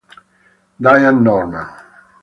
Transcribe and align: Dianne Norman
Dianne 0.83 1.21
Norman 1.27 1.67